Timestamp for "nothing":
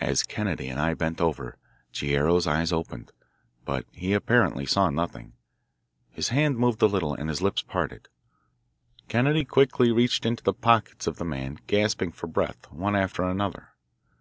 4.88-5.32